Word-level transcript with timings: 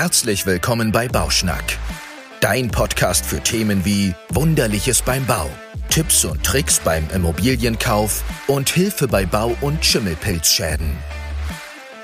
Herzlich 0.00 0.46
willkommen 0.46 0.92
bei 0.92 1.08
Bauschnack, 1.08 1.76
dein 2.38 2.70
Podcast 2.70 3.26
für 3.26 3.40
Themen 3.40 3.84
wie 3.84 4.14
Wunderliches 4.28 5.02
beim 5.02 5.26
Bau, 5.26 5.50
Tipps 5.88 6.24
und 6.24 6.40
Tricks 6.44 6.78
beim 6.78 7.10
Immobilienkauf 7.12 8.22
und 8.46 8.68
Hilfe 8.68 9.08
bei 9.08 9.26
Bau- 9.26 9.56
und 9.60 9.84
Schimmelpilzschäden. 9.84 10.96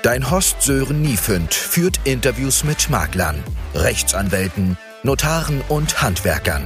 Dein 0.03 0.29
Host 0.29 0.61
Sören 0.61 1.03
Niefünd 1.03 1.53
führt 1.53 2.01
Interviews 2.03 2.65
mit 2.65 2.89
Maklern, 2.89 3.41
Rechtsanwälten, 3.73 4.77
Notaren 5.03 5.61
und 5.69 6.01
Handwerkern. 6.01 6.65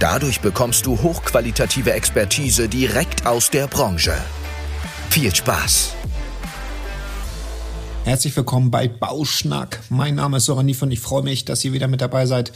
Dadurch 0.00 0.42
bekommst 0.42 0.84
du 0.84 1.00
hochqualitative 1.00 1.94
Expertise 1.94 2.68
direkt 2.68 3.24
aus 3.24 3.48
der 3.48 3.68
Branche. 3.68 4.12
Viel 5.08 5.34
Spaß! 5.34 5.94
Herzlich 8.04 8.36
willkommen 8.36 8.72
bei 8.72 8.88
Bauschnack. 8.88 9.78
Mein 9.88 10.16
Name 10.16 10.38
ist 10.38 10.46
Soran 10.46 10.66
und 10.68 10.90
ich 10.90 10.98
freue 10.98 11.22
mich, 11.22 11.44
dass 11.44 11.64
ihr 11.64 11.72
wieder 11.72 11.86
mit 11.86 12.00
dabei 12.00 12.26
seid. 12.26 12.52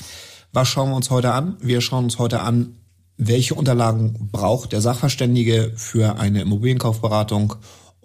Was 0.53 0.67
schauen 0.67 0.91
wir 0.91 0.97
uns 0.97 1.09
heute 1.11 1.33
an? 1.33 1.57
Wir 1.61 1.81
schauen 1.81 2.05
uns 2.05 2.19
heute 2.19 2.41
an, 2.41 2.79
welche 3.17 3.55
Unterlagen 3.55 4.29
braucht 4.33 4.73
der 4.73 4.81
Sachverständige 4.81 5.73
für 5.77 6.19
eine 6.19 6.43
Immobilienkaufberatung 6.43 7.55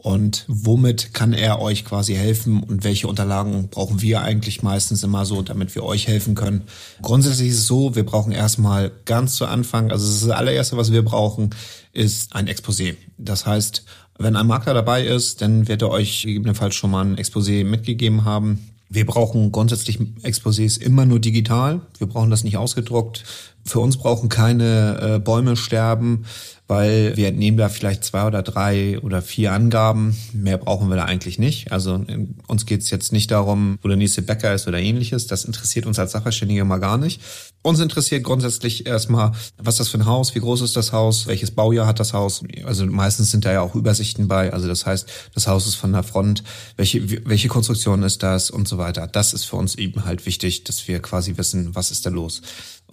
und 0.02 0.46
womit 0.48 1.14
kann 1.14 1.32
er 1.32 1.62
euch 1.62 1.86
quasi 1.86 2.16
helfen 2.16 2.64
und 2.64 2.84
welche 2.84 3.08
Unterlagen 3.08 3.70
brauchen 3.70 4.02
wir 4.02 4.22
eigentlich 4.22 4.64
meistens 4.64 5.04
immer 5.04 5.26
so, 5.26 5.44
damit 5.44 5.76
wir 5.76 5.84
euch 5.84 6.08
helfen 6.08 6.34
können. 6.34 6.64
Grundsätzlich 7.04 7.50
ist 7.50 7.60
es 7.60 7.68
so, 7.68 7.96
wir 7.96 8.04
brauchen 8.04 8.32
erstmal 8.32 8.92
ganz 9.06 9.36
zu 9.36 9.46
Anfang, 9.46 9.92
also 9.92 10.08
das, 10.08 10.36
allererste, 10.36 10.76
was 10.76 10.92
wir 10.92 11.06
brauchen, 11.06 11.52
ist 11.94 12.36
ein 12.36 12.48
Exposé. 12.48 12.96
Das 13.20 13.46
heißt, 13.46 13.86
wenn 14.18 14.36
ein 14.36 14.48
Makler 14.48 14.74
dabei 14.74 15.06
ist, 15.06 15.42
dann 15.42 15.68
wird 15.68 15.84
er 15.84 15.92
euch 15.92 16.24
gegebenenfalls 16.24 16.74
schon 16.74 16.92
mal 16.92 17.06
ein 17.06 17.18
Exposé 17.18 17.64
mitgegeben 17.64 18.26
haben. 18.26 18.70
Wir 18.90 19.06
brauchen 19.06 19.52
grundsätzlich 19.52 20.00
Exposés 20.24 20.82
immer 20.82 21.06
nur 21.06 21.20
digital. 21.20 21.82
Wir 22.00 22.08
brauchen 22.08 22.30
das 22.30 22.44
nicht 22.44 22.58
ausgedruckt. 22.58 23.24
Für 23.66 23.80
uns 23.80 23.98
brauchen 23.98 24.30
keine 24.30 25.16
äh, 25.16 25.20
Bäume 25.20 25.56
sterben 25.56 26.26
weil 26.72 27.18
wir 27.18 27.28
entnehmen 27.28 27.58
da 27.58 27.68
vielleicht 27.68 28.06
zwei 28.06 28.26
oder 28.26 28.44
drei 28.44 28.98
oder 29.02 29.22
vier 29.22 29.52
Angaben. 29.52 30.16
Mehr 30.32 30.58
brauchen 30.58 30.88
wir 30.88 30.96
da 30.96 31.04
eigentlich 31.04 31.38
nicht. 31.38 31.74
Also 31.74 32.06
uns 32.48 32.66
geht 32.66 32.80
es 32.80 32.90
jetzt 32.90 33.12
nicht 33.12 33.30
darum, 33.30 33.78
wo 33.82 33.90
der 33.90 33.98
nächste 33.98 34.22
Bäcker 34.22 34.54
ist 34.54 34.70
oder 34.70 34.80
ähnliches. 34.80 35.28
Das 35.28 35.44
interessiert 35.44 35.86
uns 35.86 36.00
als 36.00 36.14
Sachverständige 36.14 36.64
mal 36.64 36.78
gar 36.78 36.98
nicht. 36.98 37.20
Uns 37.62 37.82
interessiert 37.82 38.24
grundsätzlich 38.24 38.86
erstmal, 38.86 39.34
was 39.58 39.74
ist 39.74 39.80
das 39.82 39.90
für 39.90 39.98
ein 39.98 40.06
Haus, 40.06 40.34
wie 40.34 40.40
groß 40.40 40.62
ist 40.62 40.78
das 40.78 40.94
Haus, 40.94 41.28
welches 41.28 41.52
Baujahr 41.52 41.88
hat 41.88 42.00
das 42.00 42.14
Haus. 42.14 42.42
Also 42.64 42.86
meistens 42.86 43.32
sind 43.32 43.44
da 43.44 43.52
ja 43.52 43.60
auch 43.60 43.76
Übersichten 43.76 44.30
bei. 44.30 44.54
Also 44.54 44.70
das 44.70 44.86
heißt, 44.86 45.10
das 45.34 45.48
Haus 45.48 45.68
ist 45.68 45.76
von 45.76 45.92
der 45.92 46.04
Front, 46.04 46.42
welche, 46.78 47.28
welche 47.28 47.50
Konstruktion 47.50 48.02
ist 48.02 48.24
das 48.24 48.50
und 48.50 48.70
so 48.70 48.78
weiter. 48.78 49.08
Das 49.08 49.34
ist 49.34 49.44
für 49.44 49.58
uns 49.58 49.76
eben 49.76 50.06
halt 50.06 50.26
wichtig, 50.26 50.64
dass 50.64 50.88
wir 50.88 51.02
quasi 51.02 51.36
wissen, 51.36 51.76
was 51.76 51.92
ist 51.92 52.06
da 52.06 52.12
los. 52.12 52.42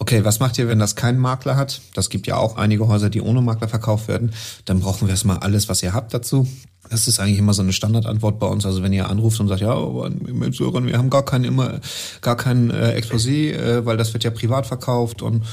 Okay, 0.01 0.23
was 0.23 0.39
macht 0.39 0.57
ihr, 0.59 0.67
wenn 0.67 0.77
das 0.77 0.95
kein 0.95 1.17
Makler 1.17 1.55
hat? 1.55 1.81
Das 1.95 2.09
gibt 2.09 2.27
ja 2.27 2.37
auch 2.37 2.57
einige 2.57 2.87
Häuser, 2.87 3.09
die 3.09 3.21
ohne 3.21 3.41
Makler 3.41 3.67
verkauft 3.67 4.07
werden. 4.07 4.33
Dann 4.65 4.79
brauchen 4.79 5.07
wir 5.07 5.11
erstmal 5.11 5.37
alles, 5.39 5.67
was 5.69 5.81
ihr 5.81 5.93
habt 5.93 6.13
dazu. 6.13 6.47
Das 6.89 7.07
ist 7.07 7.19
eigentlich 7.19 7.39
immer 7.39 7.53
so 7.53 7.61
eine 7.61 7.73
Standardantwort 7.73 8.39
bei 8.39 8.47
uns. 8.47 8.65
Also 8.65 8.83
wenn 8.83 8.93
ihr 8.93 9.09
anruft 9.09 9.39
und 9.39 9.47
sagt, 9.47 9.61
ja, 9.61 9.75
wir 9.75 10.97
haben 10.97 11.09
gar 11.09 11.25
kein 11.25 11.43
immer 11.43 11.79
gar 12.21 12.35
kein 12.35 12.69
äh, 12.71 12.99
Exposé, 12.99 13.53
äh, 13.53 13.85
weil 13.85 13.97
das 13.97 14.13
wird 14.13 14.23
ja 14.23 14.31
privat 14.31 14.65
verkauft 14.65 15.21
und 15.21 15.43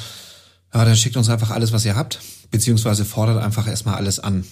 ja, 0.74 0.84
dann 0.84 0.96
schickt 0.96 1.16
uns 1.16 1.28
einfach 1.28 1.50
alles, 1.50 1.72
was 1.72 1.84
ihr 1.84 1.96
habt, 1.96 2.20
beziehungsweise 2.50 3.04
fordert 3.04 3.42
einfach 3.42 3.66
erstmal 3.66 3.94
alles 3.94 4.18
an. 4.18 4.44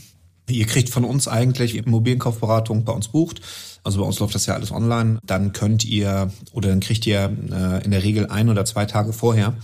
Ihr 0.48 0.66
kriegt 0.66 0.90
von 0.90 1.04
uns 1.04 1.26
eigentlich 1.26 1.74
Immobilienkaufberatung 1.76 2.84
bei 2.84 2.92
uns 2.92 3.08
bucht. 3.08 3.40
Also 3.82 4.00
bei 4.00 4.06
uns 4.06 4.18
läuft 4.18 4.34
das 4.34 4.46
ja 4.46 4.54
alles 4.54 4.72
online. 4.72 5.18
Dann 5.24 5.52
könnt 5.52 5.84
ihr 5.84 6.30
oder 6.52 6.68
dann 6.68 6.80
kriegt 6.80 7.06
ihr 7.06 7.30
äh, 7.50 7.84
in 7.84 7.90
der 7.90 8.02
Regel 8.02 8.26
ein 8.26 8.48
oder 8.48 8.64
zwei 8.64 8.84
Tage 8.84 9.12
vorher, 9.12 9.54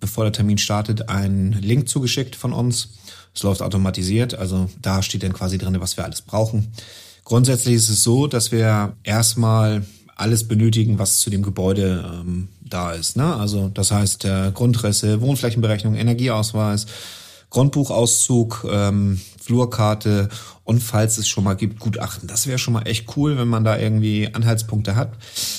bevor 0.00 0.24
der 0.24 0.32
Termin 0.32 0.58
startet, 0.58 1.08
einen 1.08 1.52
Link 1.52 1.88
zugeschickt 1.88 2.36
von 2.36 2.52
uns. 2.52 2.88
Es 3.34 3.42
läuft 3.42 3.60
automatisiert, 3.60 4.34
also 4.34 4.70
da 4.80 5.02
steht 5.02 5.22
dann 5.22 5.34
quasi 5.34 5.58
drin, 5.58 5.76
was 5.78 5.98
wir 5.98 6.04
alles 6.04 6.22
brauchen. 6.22 6.72
Grundsätzlich 7.24 7.74
ist 7.74 7.90
es 7.90 8.02
so, 8.02 8.26
dass 8.26 8.50
wir 8.50 8.94
erstmal 9.04 9.84
alles 10.16 10.48
benötigen, 10.48 10.98
was 10.98 11.18
zu 11.18 11.28
dem 11.28 11.42
Gebäude 11.42 12.04
ähm, 12.20 12.48
da 12.62 12.92
ist. 12.92 13.16
Ne? 13.16 13.34
Also 13.36 13.68
das 13.68 13.90
heißt 13.90 14.24
äh, 14.24 14.52
Grundrisse, 14.54 15.20
Wohnflächenberechnung, 15.20 15.94
Energieausweis, 15.94 16.86
Grundbuchauszug, 17.50 18.66
ähm, 18.70 19.20
Flurkarte 19.40 20.28
und 20.64 20.82
falls 20.82 21.16
es 21.18 21.28
schon 21.28 21.44
mal 21.44 21.54
gibt, 21.54 21.78
Gutachten. 21.78 22.26
Das 22.26 22.48
wäre 22.48 22.58
schon 22.58 22.74
mal 22.74 22.82
echt 22.82 23.16
cool, 23.16 23.38
wenn 23.38 23.46
man 23.46 23.62
da 23.62 23.78
irgendwie 23.78 24.28
Anhaltspunkte 24.32 24.96
hat. 24.96 25.12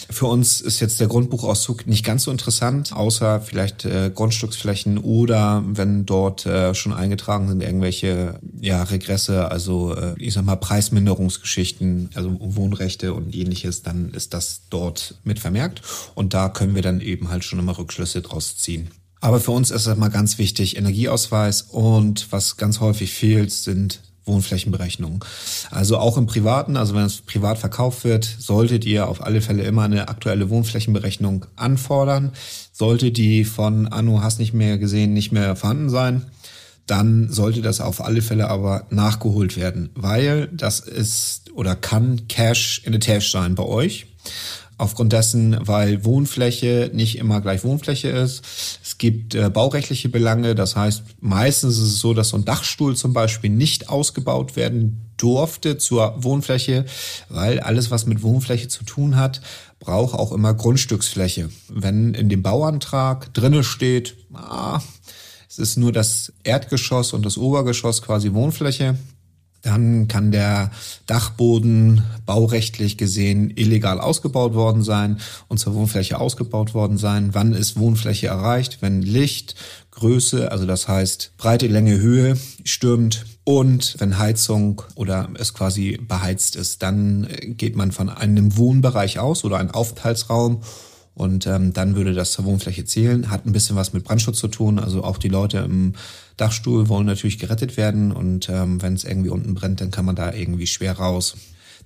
Für 0.09 0.25
uns 0.25 0.59
ist 0.59 0.81
jetzt 0.81 0.99
der 0.99 1.07
Grundbuchauszug 1.07 1.87
nicht 1.87 2.03
ganz 2.03 2.23
so 2.23 2.31
interessant, 2.31 2.91
außer 2.91 3.39
vielleicht 3.39 3.85
äh, 3.85 4.11
Grundstücksflächen 4.13 4.97
oder 4.97 5.63
wenn 5.65 6.05
dort 6.05 6.45
äh, 6.45 6.75
schon 6.75 6.91
eingetragen 6.91 7.47
sind 7.47 7.63
irgendwelche 7.63 8.39
ja, 8.59 8.83
Regresse, 8.83 9.49
also 9.49 9.95
äh, 9.95 10.13
ich 10.17 10.33
sag 10.33 10.43
mal 10.43 10.57
Preisminderungsgeschichten, 10.57 12.09
also 12.13 12.35
Wohnrechte 12.39 13.13
und 13.13 13.33
ähnliches, 13.33 13.83
dann 13.83 14.09
ist 14.09 14.33
das 14.33 14.63
dort 14.69 15.15
mit 15.23 15.39
vermerkt 15.39 15.81
und 16.15 16.33
da 16.33 16.49
können 16.49 16.75
wir 16.75 16.81
dann 16.81 16.99
eben 16.99 17.29
halt 17.29 17.45
schon 17.45 17.59
immer 17.59 17.77
Rückschlüsse 17.77 18.21
draus 18.21 18.57
ziehen. 18.57 18.89
Aber 19.19 19.39
für 19.39 19.51
uns 19.51 19.71
ist 19.71 19.87
es 19.87 19.97
mal 19.97 20.09
ganz 20.09 20.37
wichtig, 20.37 20.77
Energieausweis 20.77 21.63
und 21.63 22.31
was 22.31 22.57
ganz 22.57 22.79
häufig 22.79 23.11
fehlt, 23.11 23.51
sind 23.51 24.01
Wohnflächenberechnungen. 24.27 25.21
Also 25.71 25.97
auch 25.97 26.17
im 26.17 26.27
Privaten, 26.27 26.77
also 26.77 26.93
wenn 26.93 27.05
es 27.05 27.21
privat 27.21 27.57
verkauft 27.57 28.03
wird, 28.03 28.25
solltet 28.25 28.85
ihr 28.85 29.07
auf 29.07 29.23
alle 29.23 29.41
Fälle 29.41 29.63
immer 29.63 29.83
eine 29.83 30.09
aktuelle 30.09 30.49
Wohnflächenberechnung 30.49 31.45
anfordern. 31.55 32.33
Sollte 32.73 33.11
die 33.11 33.45
von 33.45 33.87
Anno 33.87 34.21
hast 34.21 34.39
nicht 34.39 34.53
mehr 34.53 34.77
gesehen, 34.77 35.13
nicht 35.13 35.31
mehr 35.31 35.55
vorhanden 35.55 35.89
sein, 35.89 36.25
dann 36.85 37.29
sollte 37.29 37.61
das 37.61 37.81
auf 37.81 38.03
alle 38.03 38.21
Fälle 38.21 38.49
aber 38.49 38.85
nachgeholt 38.89 39.57
werden, 39.57 39.89
weil 39.95 40.47
das 40.47 40.79
ist 40.79 41.51
oder 41.53 41.75
kann 41.75 42.27
Cash 42.27 42.81
in 42.85 42.93
the 42.93 42.99
Tash 42.99 43.31
sein 43.31 43.55
bei 43.55 43.63
euch. 43.63 44.07
Aufgrund 44.79 45.11
dessen, 45.11 45.57
weil 45.61 46.05
Wohnfläche 46.05 46.91
nicht 46.93 47.17
immer 47.17 47.41
gleich 47.41 47.63
Wohnfläche 47.63 48.09
ist. 48.09 48.43
Es 48.97 48.99
gibt 48.99 49.35
äh, 49.35 49.51
baurechtliche 49.51 50.09
Belange. 50.09 50.55
Das 50.55 50.75
heißt, 50.75 51.03
meistens 51.21 51.77
ist 51.77 51.83
es 51.83 51.99
so, 51.99 52.15
dass 52.15 52.29
so 52.29 52.37
ein 52.37 52.45
Dachstuhl 52.45 52.95
zum 52.95 53.13
Beispiel 53.13 53.51
nicht 53.51 53.89
ausgebaut 53.89 54.55
werden 54.55 55.11
durfte 55.17 55.77
zur 55.77 56.15
Wohnfläche, 56.17 56.83
weil 57.29 57.59
alles, 57.59 57.91
was 57.91 58.07
mit 58.07 58.23
Wohnfläche 58.23 58.69
zu 58.69 58.85
tun 58.85 59.15
hat, 59.15 59.41
braucht 59.77 60.15
auch 60.15 60.31
immer 60.31 60.55
Grundstücksfläche. 60.55 61.51
Wenn 61.69 62.15
in 62.15 62.27
dem 62.27 62.41
Bauantrag 62.41 63.31
drinne 63.35 63.63
steht, 63.63 64.15
ah, 64.33 64.81
es 65.47 65.59
ist 65.59 65.77
nur 65.77 65.91
das 65.91 66.33
Erdgeschoss 66.43 67.13
und 67.13 67.23
das 67.23 67.37
Obergeschoss 67.37 68.01
quasi 68.01 68.33
Wohnfläche, 68.33 68.97
dann 69.67 70.07
kann 70.07 70.31
der 70.31 70.71
Dachboden 71.07 72.03
baurechtlich 72.25 72.97
gesehen 72.97 73.51
illegal 73.55 73.99
ausgebaut 73.99 74.53
worden 74.53 74.81
sein 74.81 75.19
und 75.49 75.57
zur 75.57 75.73
Wohnfläche 75.75 76.19
ausgebaut 76.19 76.73
worden 76.73 76.97
sein. 76.97 77.29
Wann 77.33 77.53
ist 77.53 77.77
Wohnfläche 77.77 78.27
erreicht? 78.27 78.77
Wenn 78.79 79.01
Licht, 79.01 79.55
Größe, 79.91 80.51
also 80.51 80.65
das 80.65 80.87
heißt 80.87 81.33
Breite, 81.37 81.67
Länge, 81.67 81.99
Höhe 81.99 82.37
stürmt 82.63 83.25
und 83.43 83.95
wenn 83.99 84.17
Heizung 84.17 84.81
oder 84.95 85.29
es 85.37 85.53
quasi 85.53 85.97
beheizt 85.97 86.55
ist, 86.55 86.81
dann 86.81 87.27
geht 87.41 87.75
man 87.75 87.91
von 87.91 88.09
einem 88.09 88.55
Wohnbereich 88.55 89.19
aus 89.19 89.43
oder 89.43 89.57
einem 89.57 89.71
Aufenthaltsraum 89.71 90.61
und 91.17 91.47
ähm, 91.47 91.73
dann 91.73 91.95
würde 91.95 92.13
das 92.13 92.31
zur 92.31 92.45
Wohnfläche 92.45 92.85
zählen. 92.85 93.31
Hat 93.31 93.47
ein 93.47 93.51
bisschen 93.51 93.75
was 93.75 93.91
mit 93.91 94.03
Brandschutz 94.03 94.37
zu 94.37 94.47
tun. 94.47 94.77
Also 94.77 95.03
auch 95.03 95.17
die 95.17 95.29
Leute 95.29 95.57
im 95.57 95.93
Dachstuhl 96.37 96.89
wollen 96.89 97.07
natürlich 97.07 97.39
gerettet 97.39 97.75
werden. 97.75 98.11
Und 98.11 98.49
ähm, 98.49 98.83
wenn 98.83 98.93
es 98.93 99.03
irgendwie 99.03 99.29
unten 99.29 99.55
brennt, 99.55 99.81
dann 99.81 99.89
kann 99.89 100.05
man 100.05 100.15
da 100.15 100.31
irgendwie 100.31 100.67
schwer 100.67 100.93
raus. 100.93 101.35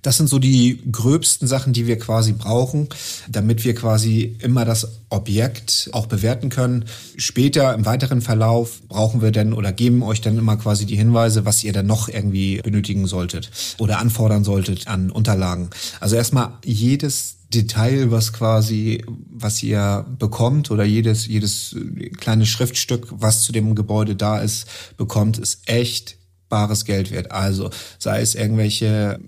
Das 0.02 0.18
sind 0.18 0.28
so 0.28 0.38
die 0.38 0.82
gröbsten 0.90 1.48
Sachen, 1.48 1.72
die 1.72 1.86
wir 1.86 1.98
quasi 1.98 2.32
brauchen, 2.32 2.88
damit 3.30 3.64
wir 3.64 3.74
quasi 3.74 4.36
immer 4.40 4.66
das 4.66 5.00
Objekt 5.08 5.88
auch 5.92 6.06
bewerten 6.06 6.50
können. 6.50 6.84
Später 7.16 7.72
im 7.72 7.86
weiteren 7.86 8.20
Verlauf 8.20 8.82
brauchen 8.88 9.22
wir 9.22 9.30
dann 9.30 9.54
oder 9.54 9.72
geben 9.72 10.02
euch 10.02 10.20
dann 10.20 10.36
immer 10.36 10.56
quasi 10.56 10.84
die 10.84 10.96
Hinweise, 10.96 11.46
was 11.46 11.64
ihr 11.64 11.72
dann 11.72 11.86
noch 11.86 12.08
irgendwie 12.08 12.60
benötigen 12.60 13.06
solltet 13.06 13.50
oder 13.78 13.98
anfordern 13.98 14.44
solltet 14.44 14.88
an 14.88 15.10
Unterlagen. 15.10 15.70
Also 16.00 16.16
erstmal 16.16 16.54
jedes 16.64 17.36
Detail, 17.54 18.10
was 18.10 18.32
quasi, 18.32 19.04
was 19.30 19.62
ihr 19.62 20.04
bekommt 20.18 20.70
oder 20.70 20.84
jedes, 20.84 21.26
jedes 21.26 21.76
kleine 22.18 22.46
Schriftstück, 22.46 23.08
was 23.10 23.44
zu 23.44 23.52
dem 23.52 23.74
Gebäude 23.74 24.16
da 24.16 24.40
ist, 24.40 24.66
bekommt, 24.96 25.38
ist 25.38 25.60
echt 25.66 26.16
bares 26.48 26.84
Geld 26.84 27.10
wert. 27.10 27.30
Also 27.30 27.70
sei 27.98 28.20
es 28.20 28.34
irgendwelche 28.34 29.20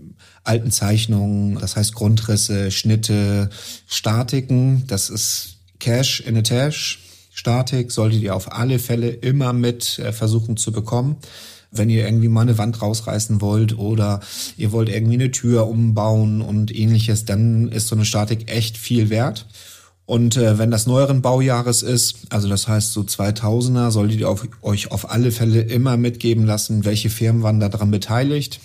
alten 0.42 0.70
Zeichnungen, 0.70 1.58
das 1.58 1.76
heißt 1.76 1.94
Grundrisse, 1.94 2.70
Schnitte, 2.70 3.50
Statiken, 3.86 4.86
das 4.86 5.08
ist 5.08 5.58
Cash 5.78 6.20
in 6.20 6.36
a 6.36 6.42
Tash. 6.42 7.00
Statik 7.32 7.90
solltet 7.90 8.22
ihr 8.22 8.36
auf 8.36 8.52
alle 8.52 8.78
Fälle 8.78 9.08
immer 9.08 9.52
mit 9.52 9.98
äh, 9.98 10.12
versuchen 10.12 10.56
zu 10.56 10.70
bekommen 10.70 11.16
wenn 11.76 11.90
ihr 11.90 12.04
irgendwie 12.04 12.28
mal 12.28 12.42
eine 12.42 12.58
Wand 12.58 12.80
rausreißen 12.80 13.40
wollt 13.40 13.78
oder 13.78 14.20
ihr 14.56 14.72
wollt 14.72 14.88
irgendwie 14.88 15.14
eine 15.14 15.30
Tür 15.30 15.68
umbauen 15.68 16.40
und 16.40 16.74
ähnliches, 16.74 17.24
dann 17.24 17.68
ist 17.68 17.88
so 17.88 17.96
eine 17.96 18.04
Statik 18.04 18.50
echt 18.50 18.76
viel 18.76 19.10
wert. 19.10 19.46
Und 20.06 20.36
äh, 20.36 20.58
wenn 20.58 20.70
das 20.70 20.86
neueren 20.86 21.22
Baujahres 21.22 21.82
ist, 21.82 22.26
also 22.28 22.48
das 22.48 22.68
heißt 22.68 22.92
so 22.92 23.00
2000er, 23.00 23.90
solltet 23.90 24.20
ihr 24.20 24.28
auf, 24.28 24.46
euch 24.60 24.90
auf 24.90 25.10
alle 25.10 25.30
Fälle 25.30 25.62
immer 25.62 25.96
mitgeben 25.96 26.44
lassen, 26.44 26.84
welche 26.84 27.08
Firmen 27.08 27.42
waren 27.42 27.60
daran 27.60 27.90
beteiligt 27.90 28.60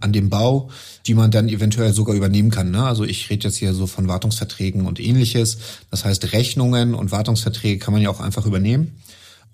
an 0.00 0.12
dem 0.12 0.28
Bau, 0.28 0.68
die 1.06 1.14
man 1.14 1.30
dann 1.30 1.48
eventuell 1.48 1.94
sogar 1.94 2.14
übernehmen 2.14 2.50
kann. 2.50 2.70
Ne? 2.70 2.84
Also 2.84 3.04
ich 3.04 3.30
rede 3.30 3.44
jetzt 3.44 3.56
hier 3.56 3.72
so 3.72 3.86
von 3.86 4.06
Wartungsverträgen 4.06 4.86
und 4.86 5.00
ähnliches. 5.00 5.56
Das 5.90 6.04
heißt, 6.04 6.32
Rechnungen 6.32 6.94
und 6.94 7.10
Wartungsverträge 7.10 7.78
kann 7.78 7.94
man 7.94 8.02
ja 8.02 8.10
auch 8.10 8.20
einfach 8.20 8.44
übernehmen, 8.44 8.96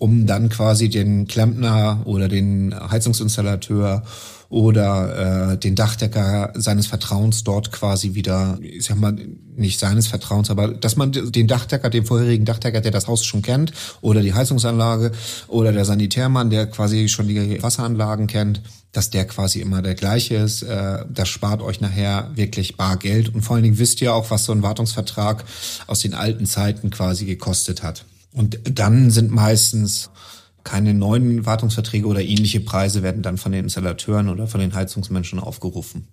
um 0.01 0.25
dann 0.25 0.49
quasi 0.49 0.89
den 0.89 1.27
Klempner 1.27 2.01
oder 2.05 2.27
den 2.27 2.73
Heizungsinstallateur 2.89 4.01
oder 4.49 5.51
äh, 5.51 5.57
den 5.59 5.75
Dachdecker 5.75 6.51
seines 6.55 6.87
Vertrauens 6.87 7.43
dort 7.43 7.71
quasi 7.71 8.15
wieder, 8.15 8.57
ich 8.63 8.83
sag 8.83 8.99
mal, 8.99 9.15
nicht 9.55 9.79
seines 9.79 10.07
Vertrauens, 10.07 10.49
aber 10.49 10.69
dass 10.69 10.95
man 10.95 11.11
den 11.11 11.47
Dachdecker, 11.47 11.91
den 11.91 12.05
vorherigen 12.05 12.45
Dachdecker, 12.45 12.81
der 12.81 12.89
das 12.89 13.07
Haus 13.07 13.23
schon 13.23 13.43
kennt, 13.43 13.73
oder 14.01 14.21
die 14.21 14.33
Heizungsanlage, 14.33 15.11
oder 15.47 15.71
der 15.71 15.85
Sanitärmann, 15.85 16.49
der 16.49 16.65
quasi 16.65 17.07
schon 17.07 17.27
die 17.27 17.61
Wasseranlagen 17.61 18.25
kennt, 18.25 18.63
dass 18.93 19.11
der 19.11 19.25
quasi 19.25 19.61
immer 19.61 19.83
der 19.83 19.93
gleiche 19.93 20.33
ist. 20.33 20.63
Äh, 20.63 21.05
das 21.13 21.29
spart 21.29 21.61
euch 21.61 21.79
nachher 21.79 22.31
wirklich 22.33 22.75
bar 22.75 22.97
Geld. 22.97 23.35
Und 23.35 23.43
vor 23.43 23.55
allen 23.55 23.63
Dingen 23.63 23.77
wisst 23.77 24.01
ihr 24.01 24.15
auch, 24.15 24.31
was 24.31 24.45
so 24.45 24.51
ein 24.51 24.63
Wartungsvertrag 24.63 25.45
aus 25.85 25.99
den 25.99 26.15
alten 26.15 26.47
Zeiten 26.47 26.89
quasi 26.89 27.25
gekostet 27.25 27.83
hat. 27.83 28.03
Und 28.33 28.59
dann 28.79 29.11
sind 29.11 29.31
meistens 29.31 30.09
keine 30.63 30.93
neuen 30.93 31.45
Wartungsverträge 31.45 32.05
oder 32.07 32.21
ähnliche 32.21 32.59
Preise 32.59 33.03
werden 33.03 33.23
dann 33.23 33.37
von 33.37 33.51
den 33.51 33.65
Installateuren 33.65 34.29
oder 34.29 34.47
von 34.47 34.61
den 34.61 34.73
Heizungsmenschen 34.73 35.39
aufgerufen. 35.39 36.07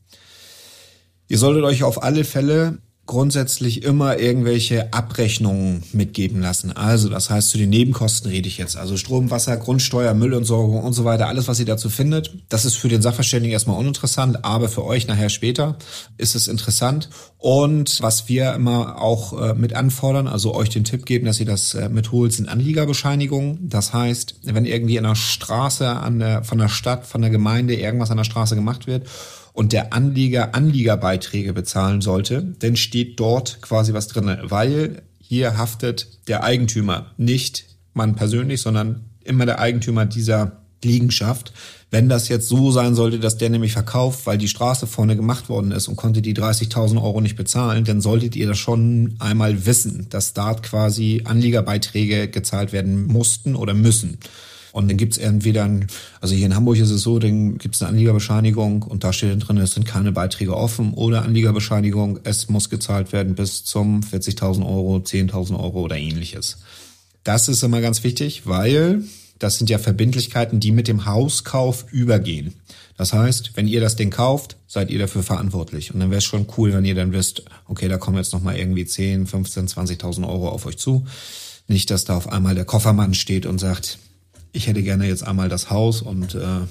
Ihr 1.28 1.38
solltet 1.38 1.64
euch 1.64 1.82
auf 1.82 2.02
alle 2.02 2.24
Fälle 2.24 2.78
grundsätzlich 3.08 3.84
immer 3.84 4.18
irgendwelche 4.18 4.92
Abrechnungen 4.92 5.82
mitgeben 5.92 6.42
lassen. 6.42 6.72
Also 6.72 7.08
das 7.08 7.30
heißt, 7.30 7.48
zu 7.48 7.56
den 7.56 7.70
Nebenkosten 7.70 8.30
rede 8.30 8.46
ich 8.46 8.58
jetzt. 8.58 8.76
Also 8.76 8.98
Strom, 8.98 9.30
Wasser, 9.30 9.56
Grundsteuer, 9.56 10.12
Müllentsorgung 10.12 10.84
und 10.84 10.92
so 10.92 11.06
weiter, 11.06 11.26
alles, 11.26 11.48
was 11.48 11.58
ihr 11.58 11.64
dazu 11.64 11.88
findet. 11.88 12.34
Das 12.50 12.66
ist 12.66 12.74
für 12.74 12.88
den 12.88 13.00
Sachverständigen 13.00 13.54
erstmal 13.54 13.78
uninteressant, 13.78 14.44
aber 14.44 14.68
für 14.68 14.84
euch 14.84 15.08
nachher 15.08 15.30
später 15.30 15.78
ist 16.18 16.34
es 16.34 16.48
interessant. 16.48 17.08
Und 17.38 18.02
was 18.02 18.28
wir 18.28 18.52
immer 18.52 19.00
auch 19.00 19.40
äh, 19.40 19.54
mit 19.54 19.72
anfordern, 19.72 20.28
also 20.28 20.54
euch 20.54 20.68
den 20.68 20.84
Tipp 20.84 21.06
geben, 21.06 21.24
dass 21.24 21.40
ihr 21.40 21.46
das 21.46 21.72
äh, 21.72 21.88
mitholt, 21.88 22.34
sind 22.34 22.50
Anliegerbescheinigungen. 22.50 23.70
Das 23.70 23.94
heißt, 23.94 24.34
wenn 24.42 24.66
irgendwie 24.66 24.98
in 24.98 25.04
der 25.04 25.14
Straße 25.14 25.88
an 25.88 26.18
der, 26.18 26.44
von 26.44 26.58
der 26.58 26.68
Stadt, 26.68 27.06
von 27.06 27.22
der 27.22 27.30
Gemeinde 27.30 27.74
irgendwas 27.74 28.10
an 28.10 28.18
der 28.18 28.24
Straße 28.24 28.54
gemacht 28.54 28.86
wird 28.86 29.06
und 29.58 29.72
der 29.72 29.92
Anlieger 29.92 30.54
Anliegerbeiträge 30.54 31.52
bezahlen 31.52 32.00
sollte, 32.00 32.54
dann 32.60 32.76
steht 32.76 33.18
dort 33.18 33.60
quasi 33.60 33.92
was 33.92 34.06
drin, 34.06 34.38
weil 34.44 35.02
hier 35.18 35.58
haftet 35.58 36.28
der 36.28 36.44
Eigentümer, 36.44 37.06
nicht 37.16 37.64
man 37.92 38.14
persönlich, 38.14 38.60
sondern 38.60 39.06
immer 39.24 39.46
der 39.46 39.58
Eigentümer 39.58 40.06
dieser 40.06 40.62
Liegenschaft. 40.84 41.52
Wenn 41.90 42.08
das 42.08 42.28
jetzt 42.28 42.46
so 42.46 42.70
sein 42.70 42.94
sollte, 42.94 43.18
dass 43.18 43.36
der 43.36 43.50
nämlich 43.50 43.72
verkauft, 43.72 44.26
weil 44.26 44.38
die 44.38 44.46
Straße 44.46 44.86
vorne 44.86 45.16
gemacht 45.16 45.48
worden 45.48 45.72
ist 45.72 45.88
und 45.88 45.96
konnte 45.96 46.22
die 46.22 46.36
30.000 46.36 47.02
Euro 47.02 47.20
nicht 47.20 47.34
bezahlen, 47.34 47.84
dann 47.84 48.00
solltet 48.00 48.36
ihr 48.36 48.46
das 48.46 48.58
schon 48.58 49.16
einmal 49.18 49.66
wissen, 49.66 50.06
dass 50.08 50.34
dort 50.34 50.62
quasi 50.62 51.22
Anliegerbeiträge 51.24 52.28
gezahlt 52.28 52.72
werden 52.72 53.08
mussten 53.08 53.56
oder 53.56 53.74
müssen. 53.74 54.18
Und 54.78 54.86
dann 54.86 54.96
gibt's 54.96 55.18
entweder, 55.18 55.64
ein, 55.64 55.88
also 56.20 56.36
hier 56.36 56.46
in 56.46 56.54
Hamburg 56.54 56.76
ist 56.76 56.90
es 56.90 57.02
so, 57.02 57.18
dann 57.18 57.58
gibt's 57.58 57.82
eine 57.82 57.88
Anliegerbescheinigung 57.88 58.84
und 58.84 59.02
da 59.02 59.12
steht 59.12 59.32
dann 59.32 59.40
drin, 59.40 59.58
es 59.58 59.74
sind 59.74 59.86
keine 59.86 60.12
Beiträge 60.12 60.56
offen 60.56 60.94
oder 60.94 61.22
Anliegerbescheinigung, 61.22 62.20
es 62.22 62.48
muss 62.48 62.70
gezahlt 62.70 63.12
werden 63.12 63.34
bis 63.34 63.64
zum 63.64 64.02
40.000 64.02 64.64
Euro, 64.64 64.98
10.000 64.98 65.58
Euro 65.58 65.80
oder 65.80 65.96
ähnliches. 65.96 66.58
Das 67.24 67.48
ist 67.48 67.64
immer 67.64 67.80
ganz 67.80 68.04
wichtig, 68.04 68.46
weil 68.46 69.02
das 69.40 69.58
sind 69.58 69.68
ja 69.68 69.80
Verbindlichkeiten, 69.80 70.60
die 70.60 70.70
mit 70.70 70.86
dem 70.86 71.06
Hauskauf 71.06 71.86
übergehen. 71.90 72.54
Das 72.96 73.12
heißt, 73.12 73.56
wenn 73.56 73.66
ihr 73.66 73.80
das 73.80 73.96
Ding 73.96 74.10
kauft, 74.10 74.58
seid 74.68 74.92
ihr 74.92 75.00
dafür 75.00 75.24
verantwortlich. 75.24 75.92
Und 75.92 75.98
dann 75.98 76.10
wäre 76.10 76.18
es 76.18 76.24
schon 76.24 76.46
cool, 76.56 76.72
wenn 76.72 76.84
ihr 76.84 76.94
dann 76.94 77.10
wisst, 77.10 77.42
okay, 77.66 77.88
da 77.88 77.98
kommen 77.98 78.18
jetzt 78.18 78.32
nochmal 78.32 78.56
irgendwie 78.56 78.86
10, 78.86 79.26
15, 79.26 79.66
20.000 79.66 80.28
Euro 80.28 80.48
auf 80.48 80.66
euch 80.66 80.78
zu. 80.78 81.04
Nicht, 81.66 81.90
dass 81.90 82.04
da 82.04 82.16
auf 82.16 82.28
einmal 82.28 82.54
der 82.54 82.64
Koffermann 82.64 83.14
steht 83.14 83.44
und 83.44 83.58
sagt, 83.58 83.98
ich 84.58 84.66
hätte 84.66 84.82
gerne 84.82 85.06
jetzt 85.06 85.26
einmal 85.26 85.48
das 85.48 85.70
Haus 85.70 86.02
und 86.02 86.34
äh, 86.34 86.66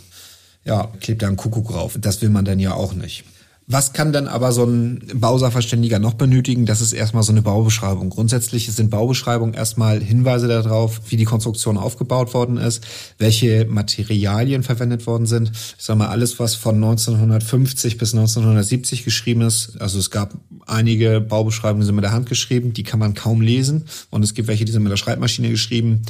ja, 0.65 0.91
klebt 0.99 1.21
da 1.23 1.27
ein 1.27 1.37
Kuckuck 1.37 1.69
drauf. 1.69 1.97
Das 1.99 2.21
will 2.21 2.29
man 2.29 2.45
dann 2.45 2.59
ja 2.59 2.73
auch 2.73 2.93
nicht. 2.93 3.23
Was 3.69 3.91
kann 3.91 4.13
dann 4.13 4.29
aber 4.29 4.53
so 4.53 4.63
ein 4.63 5.01
Bausachverständiger 5.13 5.99
noch 5.99 6.13
benötigen? 6.13 6.65
Das 6.65 6.79
ist 6.79 6.93
erstmal 6.93 7.23
so 7.23 7.33
eine 7.33 7.41
Baubeschreibung. 7.41 8.09
Grundsätzlich 8.09 8.71
sind 8.71 8.89
Baubeschreibungen 8.89 9.53
erstmal 9.53 10.01
Hinweise 10.01 10.47
darauf, 10.47 11.01
wie 11.09 11.17
die 11.17 11.25
Konstruktion 11.25 11.77
aufgebaut 11.77 12.33
worden 12.33 12.55
ist, 12.55 12.85
welche 13.17 13.65
Materialien 13.65 14.63
verwendet 14.63 15.05
worden 15.05 15.25
sind. 15.25 15.51
Ich 15.51 15.83
sag 15.83 15.97
mal, 15.97 16.07
alles, 16.07 16.39
was 16.39 16.55
von 16.55 16.75
1950 16.75 17.97
bis 17.97 18.13
1970 18.13 19.03
geschrieben 19.03 19.41
ist. 19.41 19.81
Also 19.81 19.99
es 19.99 20.11
gab 20.11 20.35
einige 20.67 21.21
Baubeschreibungen, 21.21 21.85
sind 21.85 21.95
mit 21.95 22.03
der 22.03 22.11
Hand 22.11 22.29
geschrieben, 22.29 22.73
die 22.73 22.83
kann 22.83 22.99
man 22.99 23.13
kaum 23.13 23.41
lesen. 23.41 23.85
Und 24.09 24.23
es 24.23 24.33
gibt 24.33 24.47
welche, 24.47 24.65
die 24.65 24.71
sind 24.71 24.83
mit 24.83 24.91
der 24.91 24.97
Schreibmaschine 24.97 25.49
geschrieben. 25.49 26.01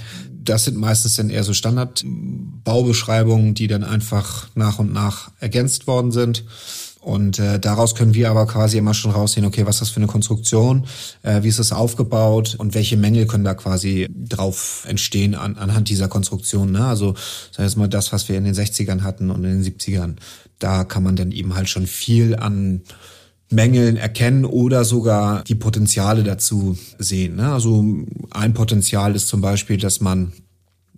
Das 0.44 0.66
sind 0.66 0.78
meistens 0.78 1.16
dann 1.16 1.30
eher 1.30 1.44
so 1.44 1.54
Standardbaubeschreibungen, 1.54 3.54
die 3.54 3.68
dann 3.68 3.84
einfach 3.84 4.50
nach 4.56 4.80
und 4.80 4.94
nach 4.94 5.32
ergänzt 5.40 5.88
worden 5.88 6.12
sind. 6.12 6.44
Und 7.08 7.40
äh, 7.40 7.58
daraus 7.58 7.96
können 7.96 8.16
wir 8.16 8.30
aber 8.30 8.46
quasi 8.48 8.78
immer 8.78 8.94
schon 8.94 9.12
raussehen, 9.12 9.46
okay, 9.46 9.66
was 9.66 9.78
ist 9.78 9.82
das 9.82 9.90
für 9.92 10.02
eine 10.02 10.08
Konstruktion, 10.08 10.88
äh, 11.24 11.42
wie 11.42 11.48
ist 11.48 11.58
das 11.58 11.72
aufgebaut 11.72 12.56
und 12.58 12.76
welche 12.76 12.98
Mängel 12.98 13.26
können 13.26 13.46
da 13.46 13.54
quasi 13.54 14.10
drauf 14.14 14.84
entstehen 14.86 15.34
an, 15.34 15.56
anhand 15.56 15.88
dieser 15.88 16.10
Konstruktion. 16.10 16.74
Ne? 16.74 16.86
Also 16.86 17.16
sag 17.54 17.64
jetzt 17.64 17.78
mal 17.78 17.88
das, 17.88 18.12
was 18.12 18.28
wir 18.28 18.38
in 18.38 18.44
den 18.44 18.54
60ern 18.54 19.04
hatten 19.04 19.32
und 19.32 19.46
in 19.46 19.62
den 19.62 19.64
70ern. 19.64 20.18
Da 20.60 20.84
kann 20.84 21.02
man 21.02 21.16
dann 21.16 21.32
eben 21.32 21.56
halt 21.56 21.70
schon 21.70 21.88
viel 21.88 22.36
an 22.36 22.82
Mängeln 23.50 23.98
erkennen 23.98 24.46
oder 24.46 24.84
sogar 24.84 25.44
die 25.44 25.56
Potenziale 25.56 26.24
dazu 26.24 26.78
sehen. 27.00 27.38
Ne? 27.38 27.52
Also 27.52 27.84
ein 28.32 28.54
Potenzial 28.54 29.16
ist 29.16 29.28
zum 29.28 29.42
Beispiel, 29.42 29.78
dass 29.78 30.02
man 30.02 30.34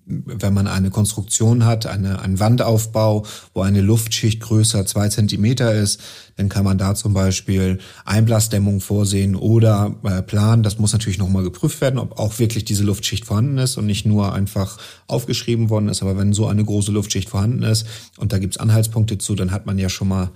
wenn 0.09 0.53
man 0.53 0.67
eine 0.67 0.89
Konstruktion 0.89 1.65
hat, 1.65 1.85
eine, 1.85 2.19
einen 2.19 2.39
Wandaufbau, 2.39 3.25
wo 3.53 3.61
eine 3.61 3.81
Luftschicht 3.81 4.41
größer 4.41 4.85
zwei 4.85 5.07
Zentimeter 5.09 5.73
ist, 5.73 6.01
dann 6.35 6.49
kann 6.49 6.63
man 6.63 6.79
da 6.79 6.95
zum 6.95 7.13
Beispiel 7.13 7.77
Einblasdämmung 8.05 8.81
vorsehen 8.81 9.35
oder 9.35 9.95
äh, 10.03 10.23
planen. 10.23 10.63
Das 10.63 10.79
muss 10.79 10.93
natürlich 10.93 11.19
nochmal 11.19 11.43
geprüft 11.43 11.79
werden, 11.81 11.99
ob 11.99 12.17
auch 12.17 12.39
wirklich 12.39 12.65
diese 12.65 12.83
Luftschicht 12.83 13.25
vorhanden 13.25 13.59
ist 13.59 13.77
und 13.77 13.85
nicht 13.85 14.05
nur 14.05 14.33
einfach 14.33 14.79
aufgeschrieben 15.05 15.69
worden 15.69 15.89
ist. 15.89 16.01
Aber 16.01 16.17
wenn 16.17 16.33
so 16.33 16.47
eine 16.47 16.65
große 16.65 16.91
Luftschicht 16.91 17.29
vorhanden 17.29 17.61
ist 17.61 17.85
und 18.17 18.33
da 18.33 18.39
gibt's 18.39 18.57
Anhaltspunkte 18.57 19.19
zu, 19.19 19.35
dann 19.35 19.51
hat 19.51 19.67
man 19.67 19.77
ja 19.77 19.89
schon 19.89 20.07
mal 20.07 20.31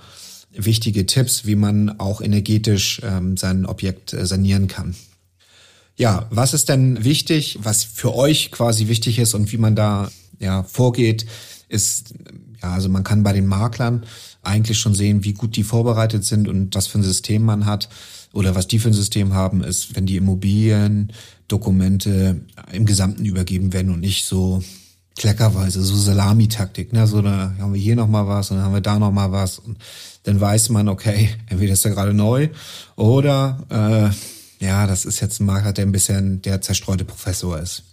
wichtige 0.56 1.06
Tipps, 1.06 1.46
wie 1.46 1.56
man 1.56 2.00
auch 2.00 2.22
energetisch 2.22 3.02
ähm, 3.04 3.38
sein 3.38 3.66
Objekt 3.66 4.14
äh, 4.14 4.26
sanieren 4.26 4.68
kann. 4.68 4.96
Ja, 5.96 6.28
was 6.32 6.54
ist 6.54 6.70
denn 6.70 7.04
wichtig, 7.04 7.60
was 7.62 7.84
für 7.84 8.16
euch 8.16 8.52
quasi 8.52 8.88
wichtig 8.88 9.20
ist 9.20 9.34
und 9.34 9.52
wie 9.52 9.58
man 9.58 9.76
da 9.76 10.10
ja 10.40 10.64
vorgeht, 10.64 11.26
ist 11.70 12.14
ja, 12.64 12.74
also 12.74 12.90
man 12.90 13.04
kann 13.04 13.22
bei 13.24 13.34
den 13.34 13.46
Maklern 13.46 14.06
eigentlich 14.42 14.80
schon 14.80 14.96
sehen, 14.96 15.24
wie 15.24 15.34
gut 15.34 15.56
die 15.58 15.64
vorbereitet 15.64 16.24
sind 16.24 16.48
und 16.48 16.74
was 16.76 16.88
für 16.88 17.00
ein 17.00 17.04
System 17.04 17.44
man 17.44 17.66
hat 17.66 17.90
oder 18.32 18.56
was 18.56 18.68
die 18.68 18.80
für 18.80 18.88
ein 18.90 18.94
System 18.94 19.34
haben, 19.34 19.62
ist, 19.64 19.96
wenn 19.96 20.06
die 20.06 20.16
Immobiliendokumente 20.16 22.40
im 22.72 22.86
Gesamten 22.86 23.26
übergeben 23.26 23.74
werden 23.74 23.92
und 23.92 24.00
nicht 24.00 24.24
so 24.26 24.64
kleckerweise, 25.16 25.82
so 25.82 25.96
Salamitaktik, 25.96 26.94
ne? 26.94 27.08
So, 27.08 27.22
da 27.22 27.54
haben 27.60 27.74
wir 27.74 27.82
hier 27.82 27.96
nochmal 27.96 28.28
was 28.28 28.52
und 28.52 28.58
dann 28.58 28.66
haben 28.66 28.74
wir 28.74 28.82
da 28.82 28.98
nochmal 28.98 29.32
was 29.32 29.60
und 29.60 29.78
dann 30.24 30.40
weiß 30.40 30.70
man, 30.70 30.88
okay, 30.88 31.30
entweder 31.48 31.74
ist 31.74 31.86
er 31.86 31.92
gerade 31.92 32.14
neu 32.14 32.50
oder 32.96 33.64
äh, 33.70 34.66
ja, 34.66 34.88
das 34.88 35.06
ist 35.06 35.20
jetzt 35.20 35.40
ein 35.40 35.46
Makler, 35.46 35.74
der 35.74 35.86
ein 35.86 35.92
bisschen 35.92 36.42
der 36.42 36.62
zerstreute 36.62 37.06
Professor 37.06 37.60
ist. 37.60 37.84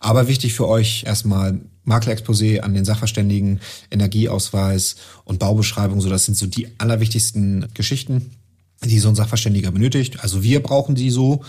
Aber 0.00 0.28
wichtig 0.28 0.54
für 0.54 0.68
euch 0.68 1.04
erstmal 1.06 1.60
Maklerexposé 1.86 2.60
an 2.60 2.74
den 2.74 2.84
Sachverständigen, 2.84 3.60
Energieausweis 3.90 4.96
und 5.24 5.38
Baubeschreibung, 5.38 6.00
so 6.00 6.08
das 6.08 6.24
sind 6.24 6.36
so 6.36 6.46
die 6.46 6.68
allerwichtigsten 6.78 7.68
Geschichten, 7.74 8.32
die 8.84 8.98
so 8.98 9.08
ein 9.08 9.14
Sachverständiger 9.14 9.70
benötigt. 9.70 10.20
Also 10.20 10.42
wir 10.42 10.62
brauchen 10.62 10.94
die 10.94 11.10
so. 11.10 11.44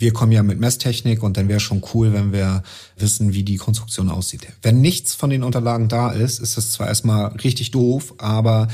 Wir 0.00 0.14
kommen 0.14 0.32
ja 0.32 0.42
mit 0.42 0.58
Messtechnik 0.58 1.22
und 1.22 1.36
dann 1.36 1.48
wäre 1.48 1.60
schon 1.60 1.82
cool, 1.92 2.14
wenn 2.14 2.32
wir 2.32 2.62
wissen, 2.96 3.34
wie 3.34 3.42
die 3.42 3.58
Konstruktion 3.58 4.08
aussieht. 4.08 4.46
Wenn 4.62 4.80
nichts 4.80 5.14
von 5.14 5.28
den 5.28 5.42
Unterlagen 5.42 5.88
da 5.88 6.10
ist, 6.10 6.40
ist 6.40 6.56
das 6.56 6.70
zwar 6.72 6.88
erstmal 6.88 7.26
richtig 7.44 7.70
doof, 7.70 8.14
aber 8.16 8.68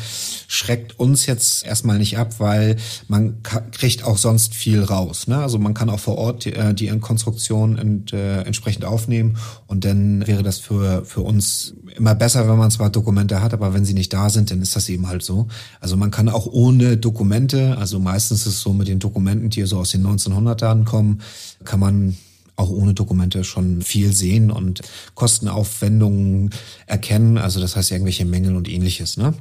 schreckt 0.46 1.00
uns 1.00 1.26
jetzt 1.26 1.66
erstmal 1.66 1.98
nicht 1.98 2.16
ab, 2.16 2.38
weil 2.38 2.76
man 3.08 3.42
kriegt 3.42 4.04
auch 4.04 4.18
sonst 4.18 4.54
viel 4.54 4.84
raus. 4.84 5.26
Ne? 5.26 5.36
Also 5.38 5.58
man 5.58 5.74
kann 5.74 5.90
auch 5.90 5.98
vor 5.98 6.16
Ort 6.16 6.44
die, 6.44 6.52
äh, 6.52 6.72
die 6.72 6.86
Konstruktion 7.00 7.76
ent, 7.76 8.12
äh, 8.12 8.42
entsprechend 8.42 8.84
aufnehmen 8.84 9.36
und 9.66 9.84
dann 9.84 10.24
wäre 10.28 10.44
das 10.44 10.60
für, 10.60 11.04
für 11.04 11.22
uns 11.22 11.74
immer 11.96 12.14
besser, 12.14 12.48
wenn 12.48 12.56
man 12.56 12.70
zwar 12.70 12.90
Dokumente 12.90 13.42
hat, 13.42 13.52
aber 13.52 13.74
wenn 13.74 13.84
sie 13.84 13.94
nicht 13.94 14.12
da 14.12 14.30
sind, 14.30 14.52
dann 14.52 14.62
ist 14.62 14.76
das 14.76 14.88
eben 14.88 15.08
halt 15.08 15.24
so. 15.24 15.48
Also 15.80 15.96
man 15.96 16.12
kann 16.12 16.28
auch 16.28 16.46
ohne 16.46 16.96
Dokumente, 16.96 17.76
also 17.78 17.98
meistens 17.98 18.42
ist 18.42 18.54
es 18.54 18.60
so 18.60 18.72
mit 18.72 18.86
den 18.86 19.00
Dokumenten, 19.00 19.50
die 19.50 19.64
so 19.64 19.78
aus 19.78 19.90
den 19.90 20.06
1900ern 20.06 20.84
kommen, 20.84 21.15
kann 21.64 21.80
man 21.80 22.16
auch 22.56 22.70
ohne 22.70 22.94
Dokumente 22.94 23.44
schon 23.44 23.82
viel 23.82 24.12
sehen 24.12 24.50
und 24.50 24.80
Kostenaufwendungen 25.14 26.50
erkennen. 26.86 27.38
Also 27.38 27.60
das 27.60 27.76
heißt 27.76 27.90
irgendwelche 27.90 28.24
Mängel 28.24 28.56
und 28.56 28.68
ähnliches. 28.68 29.16
Ne? 29.16 29.34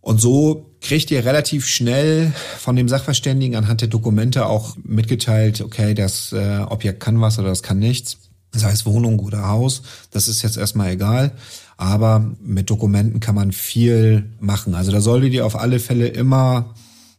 Und 0.00 0.20
so 0.20 0.70
kriegt 0.80 1.10
ihr 1.10 1.24
relativ 1.24 1.66
schnell 1.66 2.32
von 2.58 2.76
dem 2.76 2.88
Sachverständigen 2.88 3.56
anhand 3.56 3.80
der 3.80 3.88
Dokumente 3.88 4.46
auch 4.46 4.76
mitgeteilt, 4.82 5.60
okay, 5.60 5.94
das 5.94 6.32
äh, 6.32 6.60
Objekt 6.68 7.00
kann 7.00 7.20
was 7.20 7.38
oder 7.38 7.48
das 7.48 7.62
kann 7.62 7.78
nichts. 7.78 8.18
Sei 8.52 8.70
es 8.70 8.86
Wohnung 8.86 9.18
oder 9.18 9.48
Haus, 9.48 9.82
das 10.10 10.26
ist 10.26 10.42
jetzt 10.42 10.56
erstmal 10.56 10.92
egal. 10.92 11.32
Aber 11.76 12.34
mit 12.42 12.70
Dokumenten 12.70 13.20
kann 13.20 13.34
man 13.34 13.52
viel 13.52 14.30
machen. 14.40 14.74
Also 14.74 14.90
da 14.90 15.00
solltet 15.00 15.32
ihr 15.32 15.44
auf 15.44 15.56
alle 15.56 15.78
Fälle 15.78 16.08
immer 16.08 16.74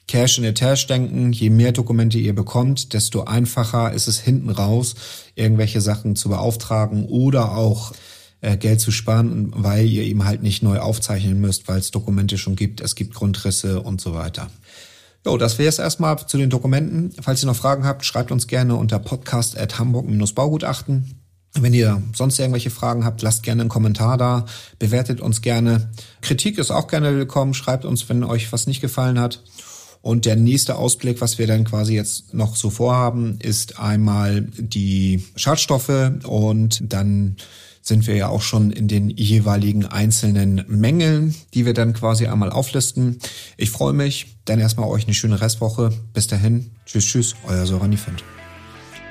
Cash 0.10 0.40
in 0.40 0.44
the 0.44 0.56
Tash 0.56 0.88
denken. 0.88 1.32
Je 1.34 1.52
mehr 1.52 1.72
Dokumente 1.72 2.18
ihr 2.18 2.34
bekommt, 2.34 2.94
desto 2.94 3.26
einfacher 3.26 3.94
ist 3.94 4.08
es 4.08 4.20
hinten 4.20 4.50
raus, 4.50 4.96
irgendwelche 5.36 5.82
Sachen 5.82 6.16
zu 6.16 6.30
beauftragen 6.30 7.06
oder 7.06 7.56
auch 7.56 7.94
äh, 8.42 8.58
Geld 8.58 8.82
zu 8.82 8.90
sparen, 8.90 9.52
weil 9.56 9.86
ihr 9.86 10.02
eben 10.02 10.26
halt 10.26 10.42
nicht 10.42 10.64
neu 10.64 10.80
aufzeichnen 10.80 11.40
müsst, 11.40 11.68
weil 11.68 11.78
es 11.78 11.92
Dokumente 11.92 12.40
schon 12.40 12.56
gibt, 12.56 12.82
es 12.82 12.96
gibt 12.96 13.14
Grundrisse 13.14 13.82
und 13.82 14.02
so 14.02 14.16
weiter. 14.16 14.50
Jo, 15.28 15.38
das 15.38 15.60
wäre 15.60 15.70
es 15.70 15.78
erstmal 15.78 16.18
zu 16.26 16.40
den 16.40 16.50
Dokumenten. 16.50 17.14
Falls 17.22 17.44
ihr 17.44 17.48
noch 17.48 17.56
Fragen 17.56 17.86
habt, 17.86 18.04
schreibt 18.04 18.32
uns 18.32 18.48
gerne 18.48 18.78
unter 18.78 18.98
podcast 18.98 19.60
at 19.60 19.78
hamburg-baugutachten. 19.78 21.20
Wenn 21.54 21.74
ihr 21.76 22.02
sonst 22.16 22.40
irgendwelche 22.40 22.72
Fragen 22.72 23.06
habt, 23.06 23.22
lasst 23.22 23.44
gerne 23.44 23.62
einen 23.62 23.70
Kommentar 23.70 24.18
da, 24.18 24.46
bewertet 24.80 25.22
uns 25.22 25.42
gerne. 25.42 25.92
Kritik 26.22 26.58
ist 26.58 26.72
auch 26.72 26.88
gerne 26.88 27.16
willkommen, 27.16 27.54
schreibt 27.54 27.86
uns, 27.86 28.10
wenn 28.10 28.24
euch 28.24 28.52
was 28.52 28.66
nicht 28.66 28.82
gefallen 28.82 29.20
hat. 29.20 29.44
Und 30.02 30.26
der 30.26 30.36
nächste 30.36 30.76
Ausblick, 30.76 31.20
was 31.22 31.38
wir 31.40 31.48
dann 31.48 31.66
quasi 31.66 31.94
jetzt 31.94 32.34
noch 32.34 32.56
so 32.56 32.70
vorhaben, 32.70 33.38
ist 33.42 33.80
einmal 33.80 34.48
die 34.58 35.26
Schadstoffe 35.36 36.12
und 36.24 36.82
dann 36.82 37.36
sind 37.82 38.08
wir 38.08 38.16
ja 38.16 38.28
auch 38.28 38.42
schon 38.42 38.72
in 38.72 38.88
den 38.88 39.10
jeweiligen 39.10 39.86
einzelnen 39.86 40.64
Mängeln, 40.68 41.36
die 41.54 41.66
wir 41.66 41.74
dann 41.74 41.94
quasi 41.94 42.28
einmal 42.28 42.52
auflisten. 42.52 43.20
Ich 43.58 43.72
freue 43.72 43.94
mich. 43.94 44.38
Dann 44.46 44.60
erstmal 44.60 44.90
euch 44.90 45.06
eine 45.06 45.14
schöne 45.14 45.42
Restwoche. 45.42 45.92
Bis 46.14 46.28
dahin. 46.28 46.72
Tschüss, 46.86 47.06
tschüss. 47.06 47.36
Euer 47.48 47.66
Sorani 47.66 47.98
Fendt. 47.98 48.24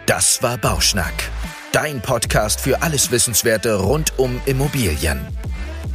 Das 0.06 0.42
war 0.42 0.56
Bauschnack. 0.58 1.30
Dein 1.72 2.00
Podcast 2.00 2.60
für 2.60 2.82
alles 2.82 3.10
Wissenswerte 3.10 3.74
rund 3.74 4.18
um 4.18 4.40
Immobilien. 4.46 5.20